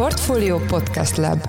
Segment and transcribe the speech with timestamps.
[0.00, 1.48] Portfolio Podcast Lab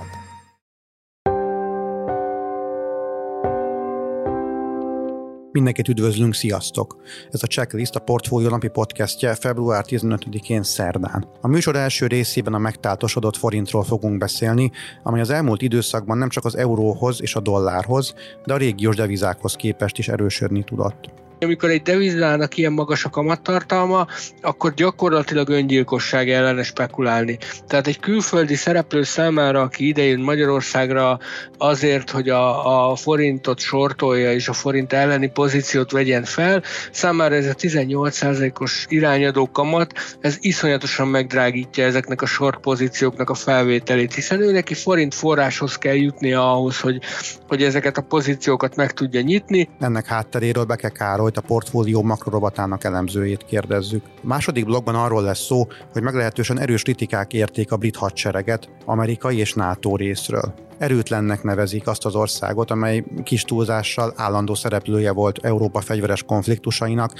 [5.52, 6.96] Mindenkit üdvözlünk, sziasztok!
[7.30, 11.28] Ez a Checklist a Portfólió napi podcastje február 15-én szerdán.
[11.40, 14.70] A műsor első részében a megtáltosodott forintról fogunk beszélni,
[15.02, 18.14] amely az elmúlt időszakban nem csak az euróhoz és a dollárhoz,
[18.44, 21.21] de a régiós devizákhoz képest is erősödni tudott.
[21.42, 24.06] Amikor egy devizának ilyen magas a kamattartalma,
[24.40, 27.38] akkor gyakorlatilag öngyilkosság ellene spekulálni.
[27.66, 31.18] Tehát egy külföldi szereplő számára, aki idejön Magyarországra
[31.58, 37.46] azért, hogy a, a forintot sortolja és a forint elleni pozíciót vegyen fel, számára ez
[37.46, 44.52] a 18%-os irányadó kamat, ez iszonyatosan megdrágítja ezeknek a short pozícióknak a felvételét, hiszen ő
[44.52, 47.00] neki forint forráshoz kell jutnia ahhoz, hogy,
[47.48, 49.68] hogy ezeket a pozíciókat meg tudja nyitni.
[49.80, 54.04] Ennek hátteréről kell Károly a portfólió makrorobatának elemzőjét kérdezzük.
[54.06, 59.38] A második blogban arról lesz szó, hogy meglehetősen erős kritikák érték a brit hadsereget amerikai
[59.38, 60.54] és NATO részről.
[60.78, 67.12] Erőtlennek nevezik azt az országot, amely kis túlzással állandó szereplője volt Európa fegyveres konfliktusainak,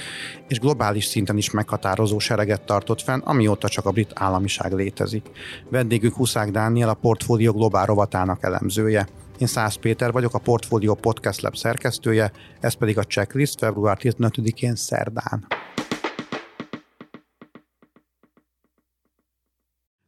[0.47, 5.25] és globális szinten is meghatározó sereget tartott fenn, amióta csak a brit államiság létezik.
[5.69, 9.07] Vendégük Huszák Dániel, a portfólió globál rovatának elemzője.
[9.37, 14.75] Én Szász Péter vagyok, a Portfolio Podcast Lab szerkesztője, ez pedig a checklist február 15-én
[14.75, 15.47] szerdán.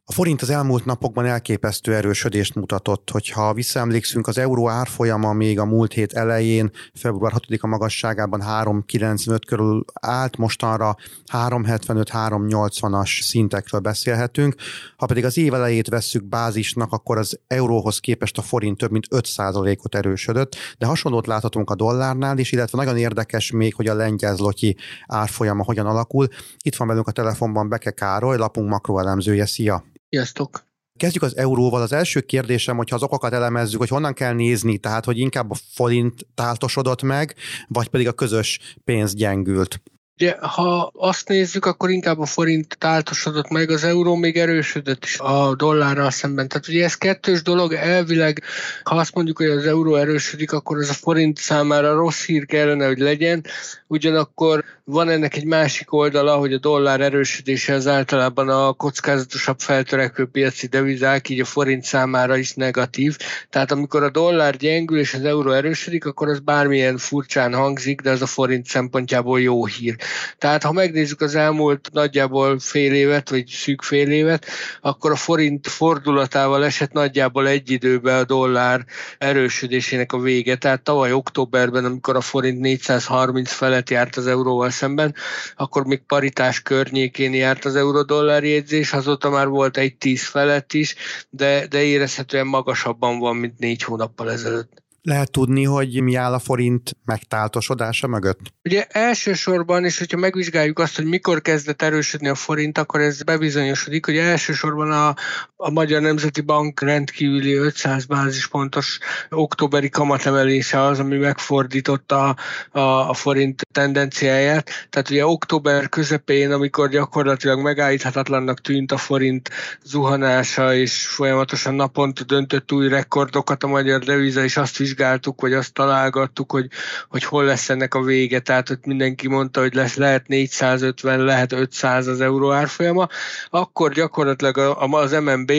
[0.07, 5.65] A forint az elmúlt napokban elképesztő erősödést mutatott, hogyha visszaemlékszünk, az euró árfolyama még a
[5.65, 10.95] múlt hét elején, február 6-a magasságában 3,95 körül állt, mostanra
[11.31, 14.55] 3,75-3,80-as szintekről beszélhetünk.
[14.97, 19.07] Ha pedig az év elejét vesszük bázisnak, akkor az euróhoz képest a forint több mint
[19.09, 24.35] 5%-ot erősödött, de hasonlót láthatunk a dollárnál is, illetve nagyon érdekes még, hogy a lengyel
[24.35, 24.75] zlotyi
[25.07, 26.27] árfolyama hogyan alakul.
[26.63, 29.45] Itt van velünk a telefonban Beke Károly, lapunk makroelemzője.
[29.45, 29.93] Szia!
[30.09, 30.65] Sziasztok!
[30.97, 31.81] Kezdjük az euróval.
[31.81, 35.55] Az első kérdésem, hogyha az okokat elemezzük, hogy honnan kell nézni, tehát hogy inkább a
[35.73, 37.35] forint táltosodott meg,
[37.67, 39.81] vagy pedig a közös pénz gyengült.
[40.19, 45.19] Ugye, ha azt nézzük, akkor inkább a forint táltosodott meg, az euró még erősödött is
[45.19, 46.47] a dollárral szemben.
[46.47, 48.43] Tehát ugye ez kettős dolog, elvileg,
[48.83, 52.85] ha azt mondjuk, hogy az euró erősödik, akkor ez a forint számára rossz hír kellene,
[52.85, 53.45] hogy legyen,
[53.87, 60.25] ugyanakkor van ennek egy másik oldala, hogy a dollár erősödése az általában a kockázatosabb feltörekvő
[60.25, 63.17] piaci devizák, így a forint számára is negatív.
[63.49, 68.11] Tehát amikor a dollár gyengül és az euró erősödik, akkor az bármilyen furcsán hangzik, de
[68.11, 69.95] az a forint szempontjából jó hír.
[70.37, 74.45] Tehát ha megnézzük az elmúlt nagyjából fél évet, vagy szűk fél évet,
[74.81, 78.85] akkor a forint fordulatával esett nagyjából egy időben a dollár
[79.17, 80.55] erősödésének a vége.
[80.55, 85.15] Tehát tavaly októberben, amikor a forint 430 felett járt az euróval szemben,
[85.55, 90.95] akkor még paritás környékén járt az euró-dollár jegyzés, azóta már volt egy 10 felett is,
[91.29, 94.84] de, de érezhetően magasabban van, mint négy hónappal ezelőtt.
[95.05, 98.39] Lehet tudni, hogy mi áll a forint megtáltosodása mögött?
[98.63, 104.05] Ugye elsősorban, és hogyha megvizsgáljuk azt, hogy mikor kezdett erősödni a forint, akkor ez bebizonyosodik,
[104.05, 105.15] hogy elsősorban a,
[105.55, 108.99] a Magyar Nemzeti Bank rendkívüli 500 bázispontos
[109.29, 112.35] októberi kamatemelése az, ami megfordította
[112.71, 112.79] a,
[113.09, 114.69] a forint tendenciáját.
[114.89, 119.49] Tehát ugye október közepén, amikor gyakorlatilag megállíthatatlannak tűnt a forint
[119.83, 125.73] zuhanása, és folyamatosan naponta döntött új rekordokat a magyar deviza, és azt vizsgáltuk, vagy azt
[125.73, 126.67] találgattuk, hogy,
[127.09, 128.39] hogy hol lesz ennek a vége.
[128.39, 133.07] Tehát, hogy mindenki mondta, hogy lesz, lehet 450, lehet 500 az euró árfolyama,
[133.49, 134.57] akkor gyakorlatilag
[134.91, 135.51] az MNB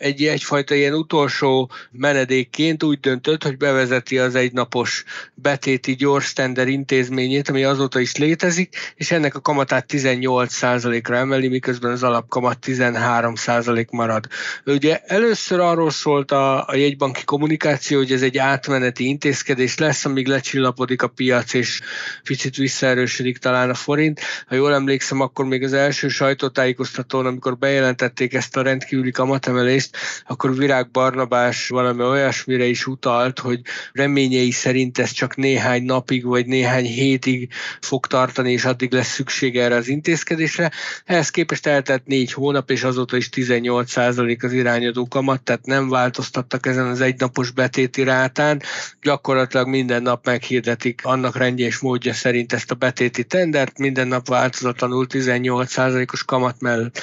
[0.00, 7.39] egy, egyfajta ilyen utolsó menedékként úgy döntött, hogy bevezeti az egynapos betéti gyors tender intézményét,
[7.48, 14.26] ami azóta is létezik, és ennek a kamatát 18%-ra emeli, miközben az alapkamat 13% marad.
[14.64, 20.26] Ugye először arról szólt a, a jegybanki kommunikáció, hogy ez egy átmeneti intézkedés lesz, amíg
[20.26, 21.80] lecsillapodik a piac, és
[22.22, 24.20] picit visszaerősödik talán a forint.
[24.46, 29.96] Ha jól emlékszem, akkor még az első sajtótájékoztatón, amikor bejelentették ezt a rendkívüli kamatemelést,
[30.26, 33.60] akkor Virág Barnabás valami olyasmire is utalt, hogy
[33.92, 37.29] reményei szerint ez csak néhány napig vagy néhány hétig
[37.80, 40.70] fog tartani, és addig lesz szükség erre az intézkedésre.
[41.04, 46.66] Ehhez képest eltelt négy hónap, és azóta is 18% az irányadó kamat, tehát nem változtattak
[46.66, 48.62] ezen az egynapos betéti rátán.
[49.02, 54.28] Gyakorlatilag minden nap meghirdetik annak rendje és módja szerint ezt a betéti tendert, minden nap
[54.28, 57.02] változatlanul 18%-os kamat mellett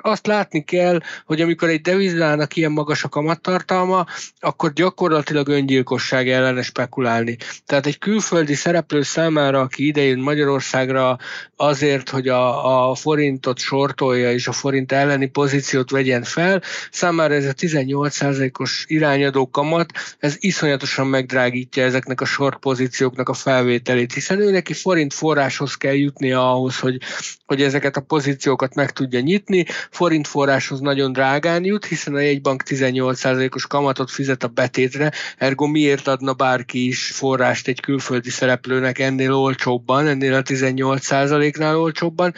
[0.00, 4.06] Azt látni kell, hogy amikor egy devizának ilyen magas a kamattartalma,
[4.38, 7.36] akkor gyakorlatilag öngyilkosság ellene spekulálni.
[7.66, 11.18] Tehát egy külföldi szereplő számára, aki idejön Magyarországra
[11.56, 17.44] azért, hogy a, a forintot sortolja és a forint elleni pozíciót vegyen fel, számára ez
[17.44, 24.50] a 18%-os irányadó kamat, ez iszonyatosan megdrágítja ezeknek a short pozícióknak a felvételét, hiszen ő
[24.50, 27.00] neki forint forráshoz kell jutnia ahhoz, hogy,
[27.46, 32.62] hogy ezeket a pozíciókat meg tudja nyitni, forint forráshoz nagyon drágán jut, hiszen a jegybank
[32.66, 39.32] 18%-os kamatot fizet a betétre, ergo miért adna bárki is forrást egy külföldi szereplőnek ennél
[39.32, 42.34] olcsóbban, ennél a 18%-nál olcsóbban,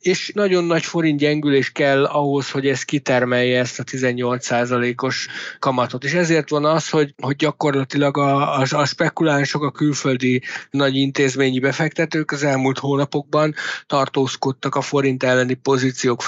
[0.00, 5.26] és nagyon nagy forint gyengülés kell ahhoz, hogy ez kitermelje ezt a 18%-os
[5.58, 6.04] kamatot.
[6.04, 11.58] És ezért van az, hogy, hogy gyakorlatilag a, a, a spekulánsok, a külföldi nagy intézményi
[11.58, 13.54] befektetők az elmúlt hónapokban
[13.86, 16.22] tartózkodtak a forint elleni pozíciók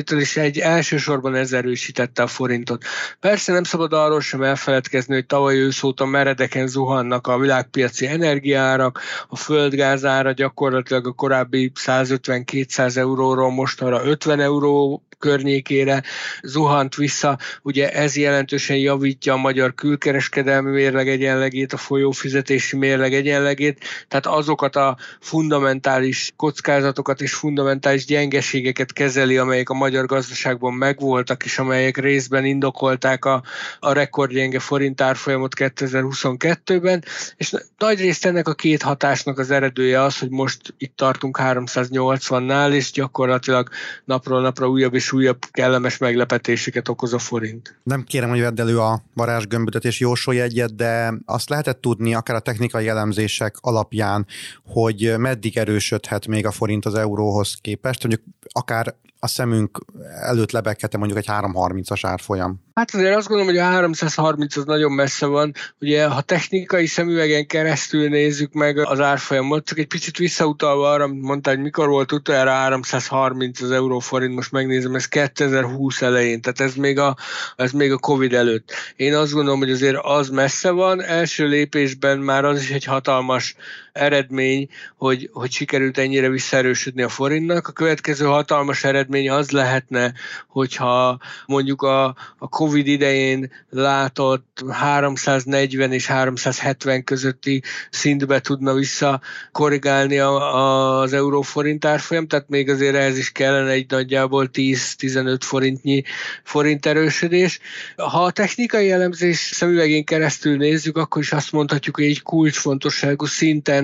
[0.00, 2.84] felvételétől, és egy elsősorban ez erősítette a forintot.
[3.20, 9.00] Persze nem szabad arról sem elfeledkezni, hogy tavaly ősz óta meredeken zuhannak a világpiaci energiárak,
[9.28, 16.02] a földgázára gyakorlatilag a korábbi 150-200 euróról most arra 50 euró környékére
[16.42, 17.38] zuhant vissza.
[17.62, 24.76] Ugye ez jelentősen javítja a magyar külkereskedelmi mérleg egyenlegét, a folyófizetési mérleg egyenlegét, tehát azokat
[24.76, 32.44] a fundamentális kockázatokat és fundamentális gyengeségeket kezeli, amelyek a magyar gazdaságban megvoltak, és amelyek részben
[32.44, 33.42] indokolták a,
[33.80, 37.04] a rekordgyenge forint árfolyamot 2022-ben,
[37.36, 42.72] és nagy részt ennek a két hatásnak az eredője az, hogy most itt tartunk 380-nál,
[42.72, 43.68] és gyakorlatilag
[44.04, 47.78] napról napra újabb és újabb kellemes meglepetéseket okoz a forint.
[47.82, 52.36] Nem kérem, hogy vedd elő a varázsgömböt és jósolj egyet, de azt lehetett tudni akár
[52.36, 54.26] a technikai elemzések alapján,
[54.64, 59.79] hogy meddig erősödhet még a forint az euróhoz képest, mondjuk akár a szemünk
[60.20, 62.60] előtt lebeghetne mondjuk egy 330-as árfolyam.
[62.74, 65.52] Hát azért azt gondolom, hogy a 330 az nagyon messze van.
[65.80, 71.50] Ugye, ha technikai szemüvegen keresztül nézzük meg az árfolyamot, csak egy picit visszautalva arra, mondta,
[71.50, 76.98] hogy mikor volt utoljára 330 az euróforint, most megnézem, ez 2020 elején, tehát ez még,
[76.98, 77.16] a,
[77.56, 78.72] ez még a Covid előtt.
[78.96, 83.56] Én azt gondolom, hogy azért az messze van, első lépésben már az is egy hatalmas
[83.92, 87.68] eredmény, hogy, hogy sikerült ennyire visszaerősödni a forintnak.
[87.68, 90.12] A következő hatalmas eredmény az lehetne,
[90.48, 92.04] hogyha mondjuk a,
[92.38, 99.20] a Covid idején látott 340 és 370 közötti szintbe tudna vissza
[99.52, 106.02] korrigálni a, az euróforint árfolyam, tehát még azért ehhez is kellene egy nagyjából 10-15 forintnyi
[106.44, 107.58] forint erősödés.
[107.96, 113.79] Ha a technikai elemzés szemüvegén keresztül nézzük, akkor is azt mondhatjuk, hogy egy kulcsfontosságú szinten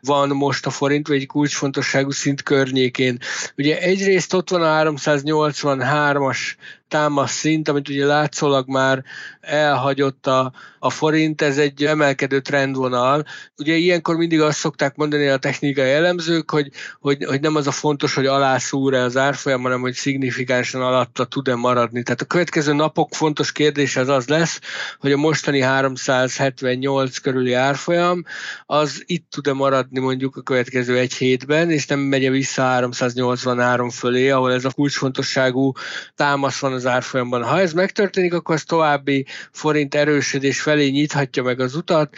[0.00, 3.18] van most a forint, vagy egy kulcsfontosságú szint környékén.
[3.56, 6.38] Ugye egyrészt ott van a 383-as
[6.88, 9.04] támasz szint, amit ugye látszólag már
[9.40, 13.24] elhagyott a, a forint, ez egy emelkedő trendvonal.
[13.56, 16.70] Ugye ilyenkor mindig azt szokták mondani a technikai elemzők, hogy,
[17.00, 21.54] hogy, hogy nem az a fontos, hogy alászúr-e az árfolyam, hanem hogy szignifikánsan alatta tud-e
[21.54, 22.02] maradni.
[22.02, 24.60] Tehát a következő napok fontos kérdés az az lesz,
[24.98, 28.24] hogy a mostani 378 körüli árfolyam
[28.66, 34.30] az itt tud-e maradni mondjuk a következő egy hétben, és nem megy vissza 383 fölé,
[34.30, 35.72] ahol ez a kulcsfontosságú
[36.14, 37.42] támasz van az árfolyamban.
[37.42, 42.16] Ha ez megtörténik, akkor az további forint erősödés felé nyithatja meg az utat,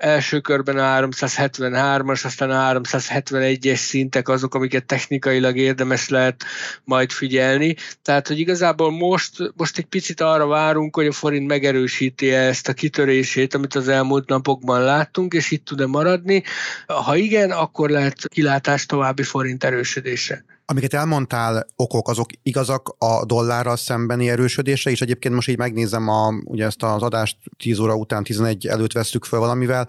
[0.00, 6.44] első körben a 373-as, aztán a 371-es szintek azok, amiket technikailag érdemes lehet
[6.84, 7.76] majd figyelni.
[8.02, 12.72] Tehát, hogy igazából most, most egy picit arra várunk, hogy a forint megerősíti ezt a
[12.72, 16.42] kitörését, amit az elmúlt napokban láttunk, és itt tud-e maradni.
[16.86, 20.44] Ha igen, akkor lehet kilátás további forint erősödése.
[20.70, 26.32] Amiket elmondtál, okok, azok igazak a dollárral szembeni erősödése, és egyébként most így megnézem a,
[26.44, 29.88] ugye ezt az adást 10 óra után 11 előtt vesztük fel valamivel,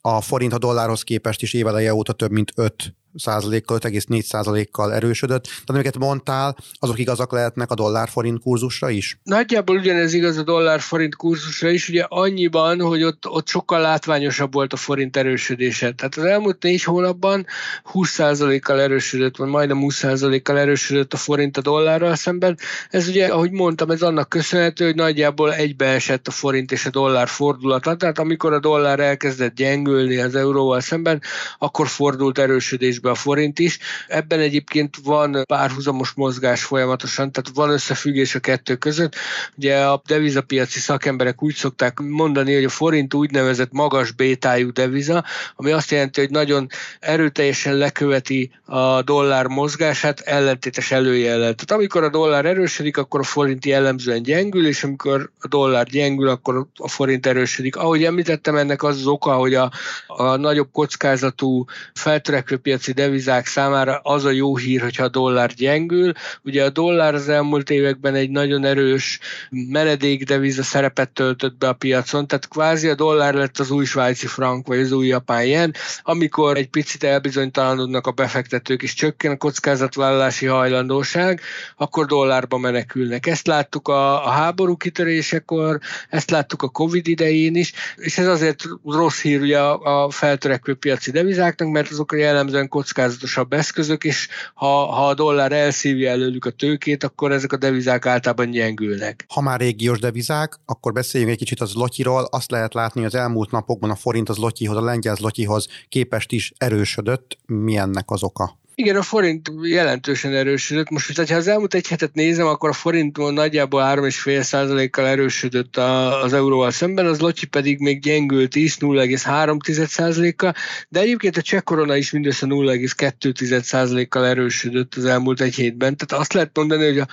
[0.00, 5.42] a forint a dollárhoz képest is éveleje óta több mint 5 százalékkal, 5,4 százalékkal erősödött.
[5.42, 9.18] Tehát amiket mondtál, azok igazak lehetnek a dollár-forint kurzusra is?
[9.22, 14.72] Nagyjából ugyanez igaz a dollár-forint kurzusra is, ugye annyiban, hogy ott, ott sokkal látványosabb volt
[14.72, 15.92] a forint erősödése.
[15.92, 17.46] Tehát az elmúlt négy hónapban
[17.82, 22.58] 20 százalékkal erősödött, vagy majdnem 20 százalékkal erősödött a forint a dollárral szemben.
[22.90, 27.28] Ez ugye, ahogy mondtam, ez annak köszönhető, hogy nagyjából egybeesett a forint és a dollár
[27.28, 27.96] fordulata.
[27.96, 31.22] Tehát amikor a dollár elkezdett gyengülni az euróval szemben,
[31.58, 33.78] akkor fordult erősödés kevésbé a forint is.
[34.08, 39.14] Ebben egyébként van párhuzamos mozgás folyamatosan, tehát van összefüggés a kettő között.
[39.56, 45.24] Ugye a devizapiaci szakemberek úgy szokták mondani, hogy a forint úgynevezett magas bétájú deviza,
[45.56, 46.66] ami azt jelenti, hogy nagyon
[47.00, 51.54] erőteljesen leköveti a dollár mozgását ellentétes előjellel.
[51.54, 56.28] Tehát amikor a dollár erősödik, akkor a forint jellemzően gyengül, és amikor a dollár gyengül,
[56.28, 57.76] akkor a forint erősödik.
[57.76, 59.70] Ahogy említettem, ennek az az oka, hogy a,
[60.06, 61.64] a nagyobb kockázatú
[61.94, 66.12] feltörekvő piaci devizák számára az a jó hír, hogyha a dollár gyengül.
[66.42, 69.18] Ugye a dollár az elmúlt években egy nagyon erős
[69.50, 74.66] menedékdeviza szerepet töltött be a piacon, tehát kvázi a dollár lett az új svájci frank,
[74.66, 80.46] vagy az új japán yen, amikor egy picit elbizonytalanodnak a befektetők, és csökken a kockázatvállalási
[80.46, 81.40] hajlandóság,
[81.76, 83.26] akkor dollárba menekülnek.
[83.26, 85.78] Ezt láttuk a, a háború kitörésekor,
[86.08, 90.74] ezt láttuk a Covid idején is, és ez azért rossz hír ugye a, a feltörekvő
[90.74, 96.50] piaci devizáknak, mert azok jellemzően kockázatosabb eszközök, és ha, ha a dollár elszívja előlük a
[96.50, 99.24] tőkét, akkor ezek a devizák általában gyengülnek.
[99.28, 102.24] Ha már régiós devizák, akkor beszéljünk egy kicsit az lotyiról.
[102.30, 106.32] Azt lehet látni, hogy az elmúlt napokban a forint az lotyihoz, a lengyel lotyihoz képest
[106.32, 107.38] is erősödött.
[107.46, 108.59] Mi ennek az oka?
[108.80, 110.90] Igen, a forint jelentősen erősödött.
[110.90, 116.70] Most, hogyha az elmúlt egy hetet nézem, akkor a forint nagyjából 3,5%-kal erősödött az euróval
[116.70, 120.54] szemben, az lotyi pedig még gyengült is 0,3%-kal,
[120.88, 125.96] de egyébként a cseh korona is mindössze 0,2%-kal erősödött az elmúlt egy hétben.
[125.96, 127.06] Tehát azt lehet mondani, hogy a,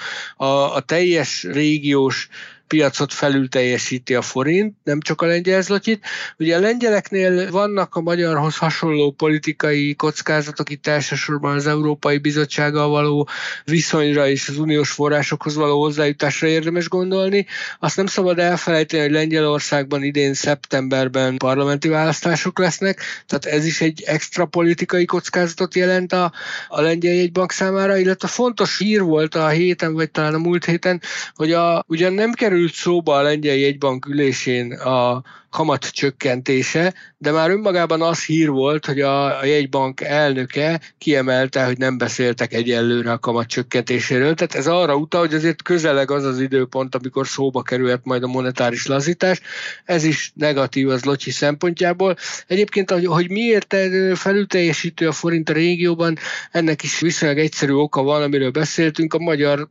[0.44, 2.30] a, a teljes régiós
[2.68, 6.06] piacot felül teljesíti a forint, nem csak a lengyel zlotyit.
[6.38, 13.28] Ugye a lengyeleknél vannak a magyarhoz hasonló politikai kockázatok, itt elsősorban az Európai Bizottsággal való
[13.64, 17.46] viszonyra és az uniós forrásokhoz való hozzájutásra érdemes gondolni.
[17.80, 24.04] Azt nem szabad elfelejteni, hogy Lengyelországban idén szeptemberben parlamenti választások lesznek, tehát ez is egy
[24.06, 26.32] extra politikai kockázatot jelent a,
[26.68, 31.02] a lengyel jegybank számára, illetve fontos hír volt a héten, vagy talán a múlt héten,
[31.36, 37.32] hogy a, ugyan nem kerül került szóba a lengyel jegybank ülésén a kamat csökkentése, de
[37.32, 43.12] már önmagában az hír volt, hogy a, a jegybank elnöke kiemelte, hogy nem beszéltek egyelőre
[43.12, 44.34] a kamat csökkentéséről.
[44.34, 48.28] Tehát ez arra utal, hogy azért közeleg az az időpont, amikor szóba kerülhet majd a
[48.28, 49.42] monetáris lazítás.
[49.86, 52.16] Ez is negatív az Locsi szempontjából.
[52.48, 53.76] Egyébként, hogy, hogy miért
[54.14, 56.18] felülteljesítő a forint a régióban,
[56.52, 59.14] ennek is viszonylag egyszerű oka van, amiről beszéltünk.
[59.14, 59.70] A magyar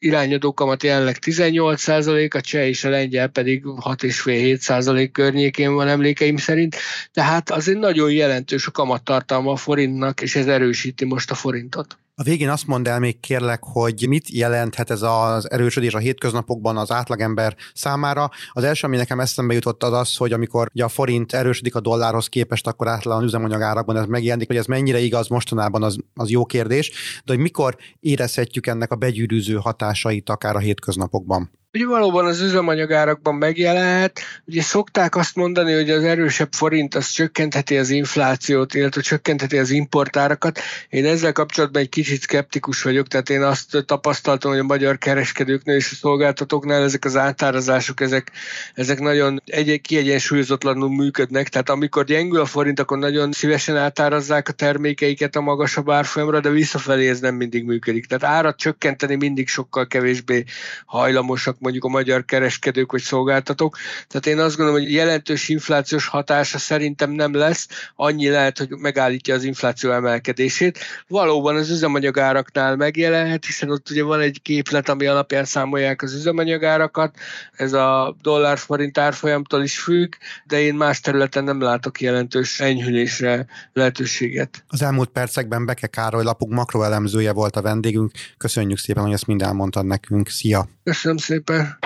[0.00, 6.76] irányadó kamat jelenleg 18% a cseh és a lengyel pedig 6,5-7 környékén van emlékeim szerint,
[7.12, 11.98] tehát azért nagyon jelentős a kamattartalma a forintnak, és ez erősíti most a forintot.
[12.14, 16.76] A végén azt mondd el még kérlek, hogy mit jelenthet ez az erősödés a hétköznapokban
[16.76, 18.30] az átlagember számára.
[18.52, 21.80] Az első, ami nekem eszembe jutott, az az, hogy amikor ugye a forint erősödik a
[21.80, 26.46] dollárhoz képest, akkor általában üzemanyagárakban ez megjelenik, hogy ez mennyire igaz mostanában, az, az jó
[26.46, 26.90] kérdés,
[27.24, 31.59] de hogy mikor érezhetjük ennek a begyűrűző hatásait akár a hétköznapokban.
[31.72, 37.76] Ugye valóban az üzemanyagárakban megjelent, ugye szokták azt mondani, hogy az erősebb forint az csökkentheti
[37.78, 40.60] az inflációt, illetve csökkentheti az importárakat.
[40.88, 45.76] Én ezzel kapcsolatban egy kicsit skeptikus vagyok, tehát én azt tapasztaltam, hogy a magyar kereskedőknél
[45.76, 48.30] és a szolgáltatóknál ezek az átárazások, ezek,
[48.74, 54.52] ezek nagyon egy kiegyensúlyozatlanul működnek, tehát amikor gyengül a forint, akkor nagyon szívesen átárazzák a
[54.52, 58.06] termékeiket a magasabb árfolyamra, de visszafelé ez nem mindig működik.
[58.06, 60.44] Tehát árat csökkenteni mindig sokkal kevésbé
[60.84, 63.76] hajlamosak mondjuk a magyar kereskedők vagy szolgáltatók.
[64.08, 69.34] Tehát én azt gondolom, hogy jelentős inflációs hatása szerintem nem lesz, annyi lehet, hogy megállítja
[69.34, 70.78] az infláció emelkedését.
[71.08, 77.16] Valóban az üzemanyagáraknál megjelenhet, hiszen ott ugye van egy képlet, ami alapján számolják az üzemanyagárakat,
[77.52, 80.12] ez a dollár-forint árfolyamtól is függ,
[80.44, 84.64] de én más területen nem látok jelentős enyhülésre lehetőséget.
[84.68, 88.10] Az elmúlt percekben Beke Károly lapunk makroelemzője volt a vendégünk.
[88.36, 90.28] Köszönjük szépen, hogy ezt mind elmondtad nekünk.
[90.28, 90.68] Szia!
[90.84, 91.49] Köszönöm szépen!
[91.50, 91.78] Szépen!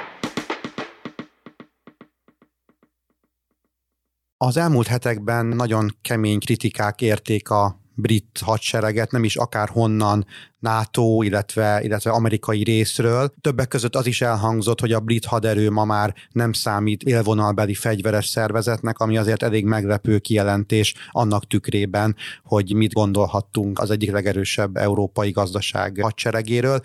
[4.37, 10.27] Az elmúlt hetekben nagyon kemény kritikák érték a brit hadsereget, nem is akár honnan,
[10.59, 13.35] NATO, illetve, illetve amerikai részről.
[13.41, 18.27] Többek között az is elhangzott, hogy a brit haderő ma már nem számít élvonalbeli fegyveres
[18.27, 25.31] szervezetnek, ami azért elég meglepő kijelentés annak tükrében, hogy mit gondolhattunk az egyik legerősebb európai
[25.31, 26.81] gazdaság hadseregéről.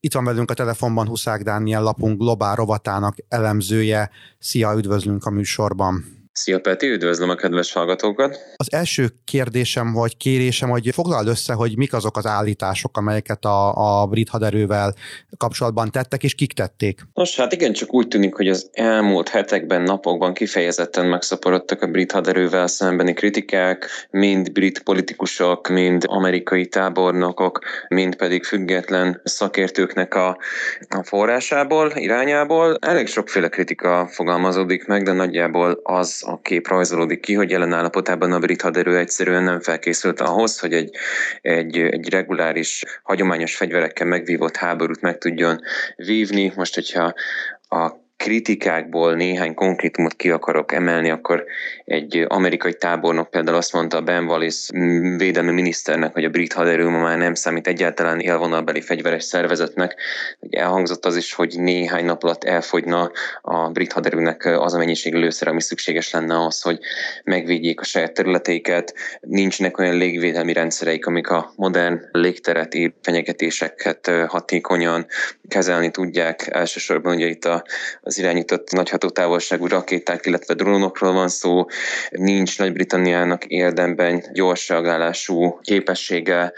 [0.00, 4.10] Itt van velünk a telefonban Huszák Dániel lapunk globál rovatának elemzője.
[4.38, 6.19] Szia, üdvözlünk a műsorban!
[6.32, 8.38] Szia Peti, üdvözlöm a kedves hallgatókat!
[8.56, 14.00] Az első kérdésem vagy kérésem, hogy foglald össze, hogy mik azok az állítások, amelyeket a,
[14.02, 14.94] a brit haderővel
[15.36, 17.00] kapcsolatban tettek, és kik tették.
[17.14, 22.12] Nos, hát igen, csak úgy tűnik, hogy az elmúlt hetekben, napokban kifejezetten megszaporodtak a brit
[22.12, 27.58] haderővel szembeni kritikák, mind brit politikusok, mind amerikai tábornokok,
[27.88, 30.38] mind pedig független szakértőknek a,
[30.88, 32.76] a forrásából, irányából.
[32.80, 38.32] Elég sokféle kritika fogalmazódik meg, de nagyjából az a kép rajzolódik ki, hogy jelen állapotában
[38.32, 40.96] a brit haderő egyszerűen nem felkészült ahhoz, hogy egy,
[41.42, 45.60] egy, egy reguláris, hagyományos fegyverekkel megvívott háborút meg tudjon
[45.96, 46.52] vívni.
[46.56, 47.14] Most, hogyha
[47.68, 51.44] a kritikákból néhány konkrétumot ki akarok emelni, akkor
[51.84, 54.78] egy amerikai tábornok például azt mondta Ben Wallace
[55.16, 59.96] védelmi miniszternek, hogy a brit haderő ma már nem számít egyáltalán élvonalbeli fegyveres szervezetnek.
[60.50, 63.10] Elhangzott az is, hogy néhány nap alatt elfogyna
[63.42, 66.78] a brit haderőnek az a mennyiség lőszer, ami szükséges lenne ahhoz, hogy
[67.24, 68.94] megvédjék a saját területeiket.
[69.20, 75.06] Nincsenek olyan légvédelmi rendszereik, amik a modern légteret fenyegetéseket hatékonyan
[75.48, 76.48] kezelni tudják.
[76.50, 77.64] Elsősorban ugye itt a,
[78.10, 81.64] az irányított nagy hatótávolságú rakéták, illetve drónokról van szó.
[82.10, 86.52] Nincs Nagy-Britanniának érdemben gyors reagálású képessége,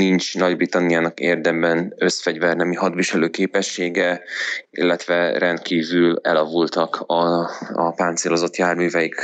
[0.00, 4.22] nincs Nagy-Britanniának érdemben összfegyvernemi hadviselő képessége,
[4.70, 9.14] illetve rendkívül elavultak a, a páncélozott járműveik,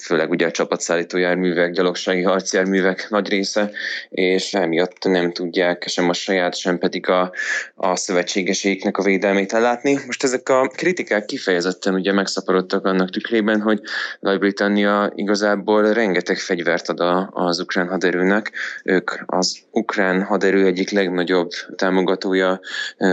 [0.00, 3.70] főleg ugye a csapatszállító járművek, gyalogsági harcjárművek nagy része,
[4.08, 7.32] és emiatt nem tudják sem a saját, sem pedig a,
[7.74, 9.98] a szövetségeségnek a védelmét ellátni.
[10.06, 10.70] Most ezek a
[11.02, 13.80] kritikák kifejezetten ugye megszaporodtak annak tükrében, hogy
[14.20, 18.52] Nagy-Britannia igazából rengeteg fegyvert ad a, az ukrán haderőnek.
[18.84, 22.60] Ők az ukrán haderő egyik legnagyobb támogatója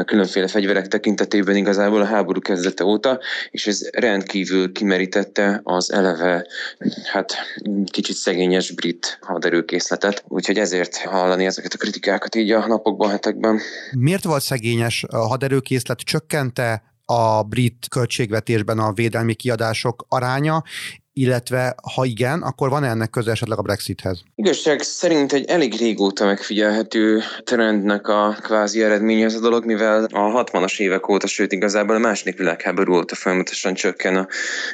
[0.06, 3.20] különféle fegyverek tekintetében igazából a háború kezdete óta,
[3.52, 6.48] és ez rendkívül kimerítette az eleve
[7.12, 7.34] hát
[7.92, 13.60] kicsit szegényes brit haderőkészletet, úgyhogy ezért hallani ezeket a kritikákat így a napokban, hetekben.
[13.98, 16.00] Miért volt szegényes a haderőkészlet?
[16.00, 20.64] Csökkente a brit költségvetésben a védelmi kiadások aránya,
[21.20, 24.24] illetve ha igen, akkor van ennek köze esetleg a Brexithez?
[24.36, 30.44] Igazság szerint egy elég régóta megfigyelhető trendnek a kvázi eredménye ez a dolog, mivel a
[30.44, 34.28] 60-as évek óta, sőt igazából a második világháború óta folyamatosan csökken a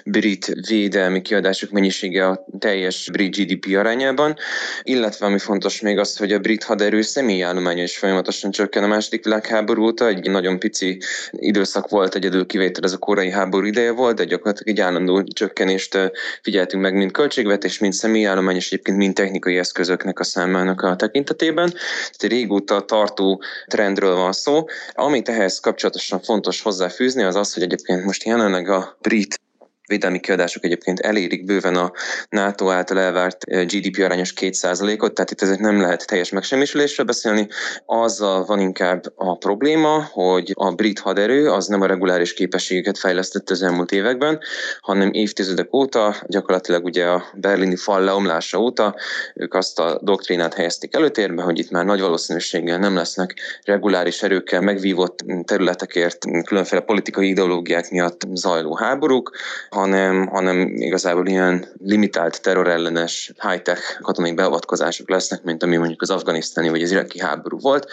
[0.06, 4.36] brit védelmi kiadások mennyisége a teljes brit GDP arányában,
[4.84, 9.24] illetve ami fontos még az, hogy a brit haderő személyállománya is folyamatosan csökken a második
[9.24, 10.98] világháború óta, egy nagyon pici
[11.32, 15.98] időszak volt, egyedül kivétel ez a korai háború ideje volt, de gyakorlatilag egy állandó csökkenést
[16.42, 21.70] figyeltünk meg mind költségvetés, mind személyállomány, és egyébként mind technikai eszközöknek a számának a tekintetében.
[21.70, 24.65] Tehát régóta tartó trendről van szó.
[24.94, 29.44] Amit ehhez kapcsolatosan fontos hozzáfűzni, az az, hogy egyébként most jelenleg a brit
[29.88, 31.91] védelmi kiadások egyébként elérik bőven a
[32.30, 37.48] NATO által elvárt eh, GDP arányos 2%-ot, tehát itt ezért nem lehet teljes megsemmisülésről beszélni.
[37.86, 43.50] Azzal van inkább a probléma, hogy a brit haderő az nem a reguláris képességeket fejlesztett
[43.50, 44.39] az elmúlt években,
[44.82, 48.95] hanem évtizedek óta, gyakorlatilag ugye a berlini fal leomlása óta
[49.36, 54.62] ők azt a doktrínát helyezték előtérbe, hogy itt már nagy valószínűséggel nem lesznek reguláris erőkkel
[54.62, 59.32] megvívott területekért különféle politikai ideológiák miatt zajló háborúk,
[59.76, 66.70] hanem, hanem igazából ilyen limitált terrorellenes high-tech katonai beavatkozások lesznek, mint ami mondjuk az afganisztáni
[66.70, 67.92] vagy az iraki háború volt,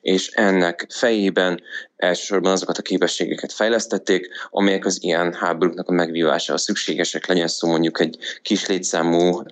[0.00, 1.60] és ennek fejében
[2.00, 8.00] elsősorban azokat a képességeket fejlesztették, amelyek az ilyen háborúknak a megvívásához szükségesek, legyen szó mondjuk
[8.00, 9.42] egy kis létszámú,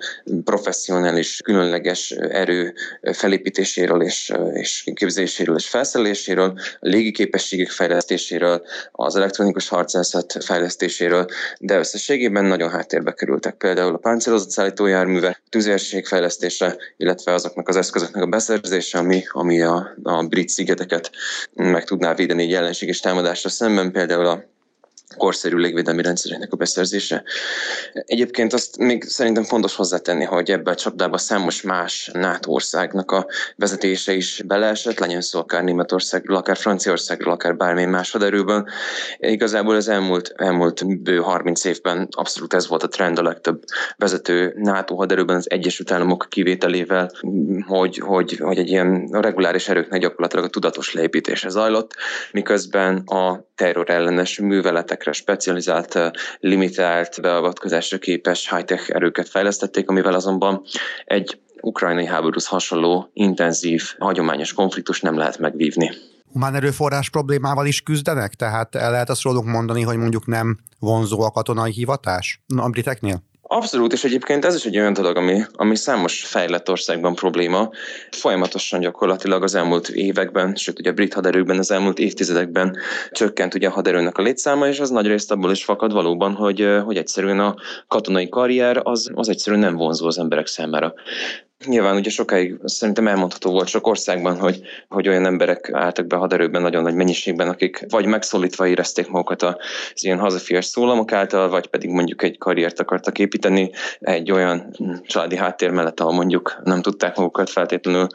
[0.45, 2.75] professzionális, különleges erő
[3.13, 11.27] felépítéséről és, és képzéséről és felszereléséről, a légi képességek fejlesztéséről, az elektronikus harcászat fejlesztéséről,
[11.59, 13.55] de összességében nagyon háttérbe kerültek.
[13.55, 19.95] Például a páncélozott szállítójárművek, tüzérség fejlesztése, illetve azoknak az eszközöknek a beszerzése, ami, ami a,
[20.03, 21.11] a brit szigeteket
[21.55, 24.45] meg tudná védeni egy ellenséges támadásra szemben, például a
[25.17, 27.23] korszerű légvédelmi rendszerének a beszerzése.
[27.93, 33.27] Egyébként azt még szerintem fontos hozzátenni, hogy ebbe a csapdába számos más NATO országnak a
[33.57, 38.69] vezetése is beleesett, legyen szó akár Németországról, akár Franciaországról, akár bármilyen más haderőből.
[39.19, 43.63] Igazából az elmúlt, elmúlt bő 30 évben abszolút ez volt a trend a legtöbb
[43.97, 47.11] vezető NATO haderőben az Egyesült Államok kivételével,
[47.67, 51.95] hogy, hogy, hogy egy ilyen reguláris erőknek gyakorlatilag a tudatos leépítése zajlott,
[52.33, 54.39] miközben a terrorellenes
[54.99, 60.63] műveletekre specializált, limitált beavatkozásra képes high-tech erőket fejlesztették, amivel azonban
[61.05, 65.91] egy ukrajnai háborúhoz hasonló intenzív, hagyományos konfliktus nem lehet megvívni
[66.33, 68.35] humán erőforrás problémával is küzdenek?
[68.35, 73.23] Tehát el lehet azt róluk mondani, hogy mondjuk nem vonzó a katonai hivatás a briteknél?
[73.51, 77.71] Abszolút, és egyébként ez is egy olyan dolog, ami, ami számos fejlett országban probléma.
[78.11, 82.77] Folyamatosan gyakorlatilag az elmúlt években, sőt ugye a brit haderőkben az elmúlt évtizedekben
[83.11, 86.69] csökkent ugye a haderőnek a létszáma, és az nagy részt abból is fakad valóban, hogy,
[86.85, 87.55] hogy egyszerűen a
[87.87, 90.95] katonai karrier az, az egyszerűen nem vonzó az emberek számára.
[91.67, 96.63] Nyilván ugye sokáig szerintem elmondható volt sok országban, hogy, hogy olyan emberek álltak be haderőben
[96.63, 99.55] nagyon nagy mennyiségben, akik vagy megszólítva érezték magukat az
[100.05, 104.71] ilyen hazafias szólamok által, vagy pedig mondjuk egy karriert akartak építeni egy olyan
[105.07, 108.07] családi háttér mellett, ahol mondjuk nem tudták magukat feltétlenül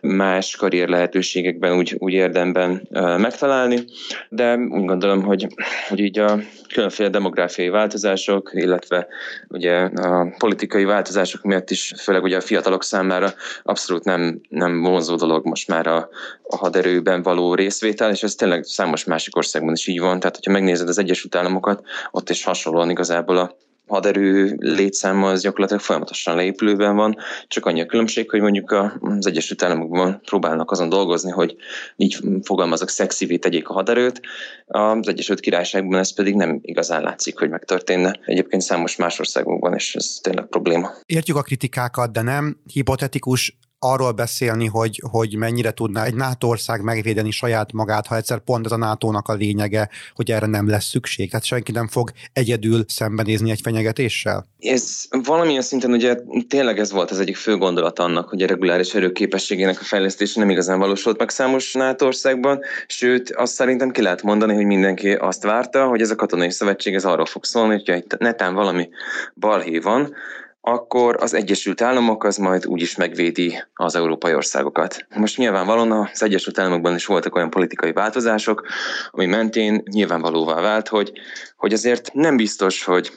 [0.00, 3.84] más karrier lehetőségekben úgy, úgy érdemben megtalálni.
[4.28, 5.46] De úgy gondolom, hogy,
[5.88, 6.38] hogy így a
[6.72, 9.06] különféle demográfiai változások, illetve
[9.48, 15.16] ugye a politikai változások miatt is, főleg ugye a fiatalok számára abszolút nem, nem vonzó
[15.16, 16.08] dolog most már a,
[16.42, 20.18] a haderőben való részvétel, és ez tényleg számos másik országban is így van.
[20.20, 23.56] Tehát, hogyha megnézed az Egyesült Államokat, ott is hasonlóan igazából a
[23.90, 27.16] haderő létszáma az gyakorlatilag folyamatosan leépülőben van,
[27.48, 31.56] csak annyi a különbség, hogy mondjuk az Egyesült Államokban próbálnak azon dolgozni, hogy
[31.96, 34.20] így fogalmazok, szexivé tegyék a haderőt,
[34.66, 38.18] az Egyesült Királyságban ez pedig nem igazán látszik, hogy megtörténne.
[38.24, 40.90] Egyébként számos más országokban, és ez tényleg probléma.
[41.06, 46.82] Értjük a kritikákat, de nem hipotetikus arról beszélni, hogy, hogy mennyire tudná egy NATO ország
[46.82, 50.84] megvédeni saját magát, ha egyszer pont ez a NATO-nak a lényege, hogy erre nem lesz
[50.84, 51.30] szükség.
[51.30, 54.46] Tehát senki nem fog egyedül szembenézni egy fenyegetéssel?
[54.58, 56.16] Ez valamilyen szinten ugye
[56.48, 60.40] tényleg ez volt az egyik fő gondolat annak, hogy a reguláris erők képességének a fejlesztése
[60.40, 65.12] nem igazán valósult meg számos NATO országban, sőt azt szerintem ki lehet mondani, hogy mindenki
[65.12, 68.88] azt várta, hogy ez a katonai szövetség ez arról fog szólni, itt netán valami
[69.34, 70.14] balhé van,
[70.60, 75.06] akkor az Egyesült Államok az majd úgyis megvédi az európai országokat.
[75.16, 78.66] Most nyilvánvalóan az Egyesült Államokban is voltak olyan politikai változások,
[79.10, 81.12] ami mentén nyilvánvalóvá vált, hogy,
[81.56, 83.10] hogy azért nem biztos, hogy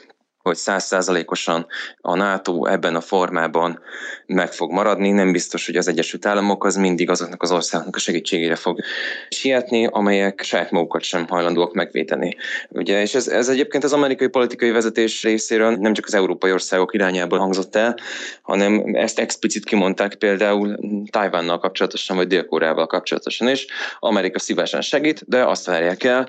[0.44, 1.66] hogy százszázalékosan
[2.00, 3.80] a NATO ebben a formában
[4.26, 5.10] meg fog maradni.
[5.10, 8.80] Nem biztos, hogy az Egyesült Államok az mindig azoknak az országoknak a segítségére fog
[9.28, 12.36] sietni, amelyek saját magukat sem hajlandóak megvédeni.
[12.68, 16.94] Ugye, és ez, ez egyébként az amerikai politikai vezetés részéről nem csak az európai országok
[16.94, 17.96] irányából hangzott el,
[18.42, 20.78] hanem ezt explicit kimondták például
[21.10, 23.66] Tajvánnal kapcsolatosan, vagy Dél-Koreával kapcsolatosan is.
[23.98, 26.28] Amerika szívesen segít, de azt várják el,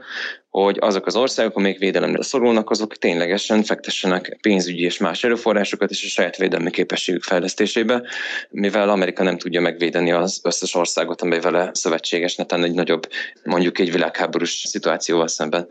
[0.64, 6.04] hogy azok az országok, amelyek védelemre szorulnak, azok ténylegesen fektessenek pénzügyi és más erőforrásokat és
[6.06, 8.04] a saját védelmi képességük fejlesztésébe,
[8.50, 13.08] mivel Amerika nem tudja megvédeni az összes országot, amely vele szövetséges, netán egy nagyobb,
[13.44, 15.68] mondjuk egy világháborús szituációval szemben.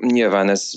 [0.00, 0.70] Nyilván ez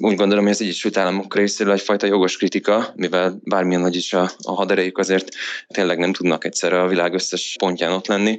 [0.00, 4.30] úgy gondolom, hogy az Egyesült Államok részéről egyfajta jogos kritika, mivel bármilyen nagy is a,
[4.42, 5.28] a haderejük, azért
[5.68, 8.38] tényleg nem tudnak egyszerre a világ összes pontján ott lenni.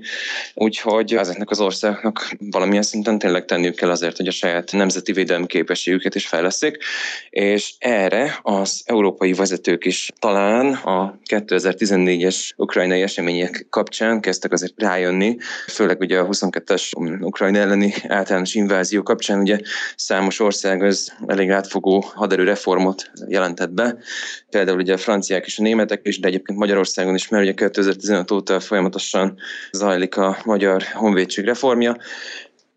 [0.54, 5.46] Úgyhogy ezeknek az országoknak valamilyen szinten tényleg tenniük kell azért, hogy a saját nemzeti védelmi
[5.46, 6.78] képességüket is fejleszik,
[7.30, 15.38] és erre az európai vezetők is talán a 2014-es ukrajnai események kapcsán kezdtek azért rájönni,
[15.68, 19.60] főleg ugye a 22-es Ukrajna elleni általános invázió kapcsán ugye
[19.96, 23.98] számos ország az elég átfogó haderőreformot jelentett be,
[24.50, 28.32] például ugye a franciák és a németek is, de egyébként Magyarországon is, mert ugye 2015
[28.32, 29.38] óta folyamatosan
[29.72, 31.98] zajlik a magyar honvédség reformja,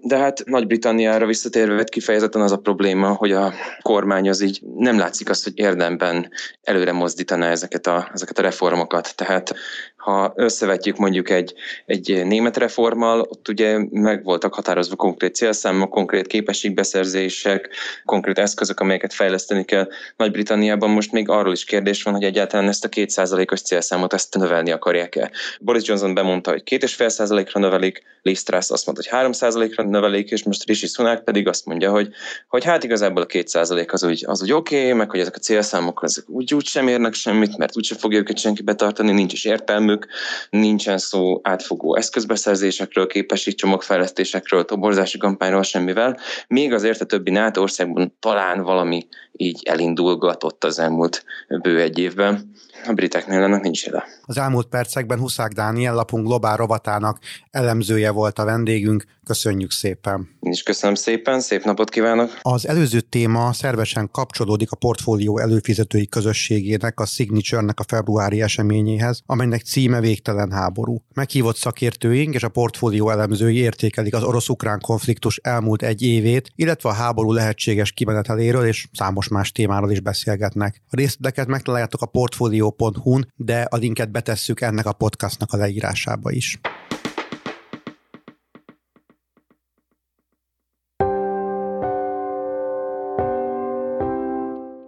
[0.04, 5.28] de hát Nagy-Britanniára visszatérve kifejezetten az a probléma, hogy a kormány az így nem látszik
[5.30, 6.30] azt, hogy érdemben
[6.62, 9.16] előre mozdítaná ezeket a, ezeket a reformokat.
[9.16, 9.54] Tehát
[10.02, 11.54] ha összevetjük mondjuk egy,
[11.86, 17.68] egy német reformmal, ott ugye meg voltak határozva konkrét célszámok, konkrét képességbeszerzések,
[18.04, 19.88] konkrét eszközök, amelyeket fejleszteni kell.
[20.16, 24.70] Nagy-Britanniában most még arról is kérdés van, hogy egyáltalán ezt a kétszázalékos célszámot ezt növelni
[24.70, 25.30] akarják-e.
[25.60, 29.32] Boris Johnson bemondta, hogy két és fél százalékra növelik, Liz Truss azt mondta, hogy három
[29.32, 32.08] százalékra növelik, és most Rishi Sunak pedig azt mondja, hogy,
[32.48, 35.36] hogy hát igazából a két százalék az úgy, az úgy oké, okay, meg hogy ezek
[35.36, 39.32] a célszámok azok úgy, úgy sem érnek semmit, mert úgyse fogja őket senki betartani, nincs
[39.32, 40.06] is értelmű figyelmük,
[40.50, 46.18] nincsen szó átfogó eszközbeszerzésekről, képességcsomagfejlesztésekről, toborzási kampányról, semmivel.
[46.48, 49.06] Még azért a többi NATO országban talán valami
[49.42, 51.24] így elindulgatott az elmúlt
[51.62, 52.50] bő egy évben.
[52.86, 54.04] A briteknél ennek nincs jele.
[54.22, 57.18] Az elmúlt percekben Huszák Dániel lapunk globál rovatának
[57.50, 59.04] elemzője volt a vendégünk.
[59.24, 60.28] Köszönjük szépen!
[60.40, 62.38] Én is köszönöm szépen, szép napot kívánok!
[62.42, 69.62] Az előző téma szervesen kapcsolódik a portfólió előfizetői közösségének, a Signature-nek a februári eseményéhez, amelynek
[69.62, 71.02] címe Végtelen háború.
[71.14, 76.92] Meghívott szakértőink és a portfólió elemzői értékelik az orosz-ukrán konfliktus elmúlt egy évét, illetve a
[76.92, 80.82] háború lehetséges kimeneteléről és számos más témáról is beszélgetnek.
[80.86, 86.60] A részleteket megtaláljátok a portfolio.hu-n, de a linket betesszük ennek a podcastnak a leírásába is.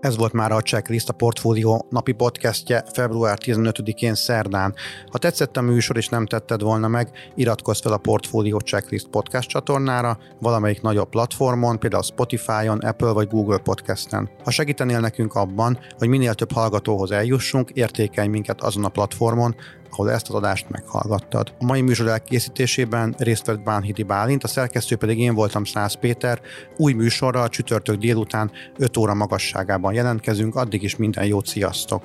[0.05, 4.75] Ez volt már a Checklist, a Portfólió napi podcastje február 15-én szerdán.
[5.11, 9.49] Ha tetszett a műsor és nem tetted volna meg, iratkozz fel a Portfólió Checklist podcast
[9.49, 14.31] csatornára, valamelyik nagyobb platformon, például Spotify-on, Apple vagy Google podcasten.
[14.45, 19.55] Ha segítenél nekünk abban, hogy minél több hallgatóhoz eljussunk, értékelj minket azon a platformon,
[19.99, 21.55] ahol ezt az adást meghallgattad.
[21.59, 26.41] A mai műsor elkészítésében részt vett Bánhidi Bálint, a szerkesztő pedig én voltam Szász Péter.
[26.77, 32.03] Új műsorral csütörtök délután 5 óra magasságában jelentkezünk, addig is minden jót, sziasztok!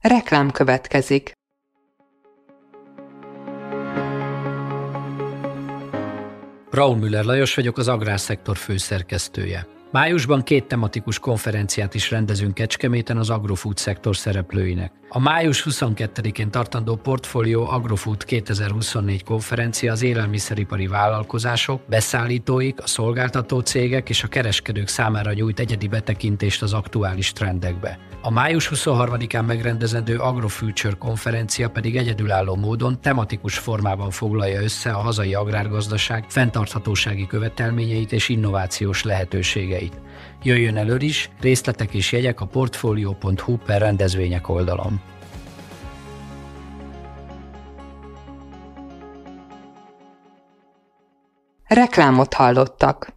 [0.00, 1.32] Reklám következik.
[6.70, 9.75] Raúl Müller Lajos vagyok, az Agrárszektor főszerkesztője.
[9.90, 14.92] Májusban két tematikus konferenciát is rendezünk Kecskeméten az agrofood szektor szereplőinek.
[15.08, 24.08] A május 22-én tartandó Portfolio Agrofood 2024 konferencia az élelmiszeripari vállalkozások, beszállítóik, a szolgáltató cégek
[24.08, 27.98] és a kereskedők számára nyújt egyedi betekintést az aktuális trendekbe.
[28.26, 35.34] A május 23-án megrendezendő Agrofuture konferencia pedig egyedülálló módon tematikus formában foglalja össze a hazai
[35.34, 40.00] agrárgazdaság fenntarthatósági követelményeit és innovációs lehetőségeit.
[40.42, 45.00] Jöjjön elő is, részletek és jegyek a portfolio.hu per rendezvények oldalon.
[51.64, 53.15] Reklámot hallottak.